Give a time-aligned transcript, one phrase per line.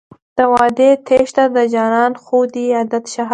[0.37, 3.29] د وعدې تېښته د جانان خو دی عادت شهابه.